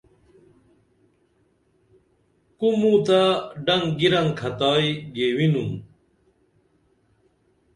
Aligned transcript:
کو 2.59 2.67
موں 2.79 2.97
تہ 3.05 3.19
ڈنگ 3.65 3.85
گِرن 3.99 4.27
کھتائی 4.39 4.89
گیوینُن 5.13 5.71